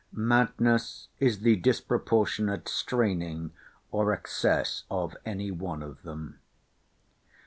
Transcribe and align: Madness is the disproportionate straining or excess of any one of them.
Madness 0.13 1.09
is 1.19 1.41
the 1.41 1.57
disproportionate 1.57 2.67
straining 2.67 3.51
or 3.91 4.11
excess 4.13 4.83
of 4.89 5.15
any 5.27 5.51
one 5.51 5.83
of 5.83 6.01
them. 6.01 6.39